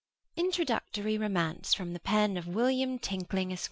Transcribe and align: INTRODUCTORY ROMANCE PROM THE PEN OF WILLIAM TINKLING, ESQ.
INTRODUCTORY 0.35 1.15
ROMANCE 1.19 1.75
PROM 1.75 1.93
THE 1.93 1.99
PEN 1.99 2.35
OF 2.35 2.47
WILLIAM 2.47 2.97
TINKLING, 2.97 3.51
ESQ. 3.51 3.59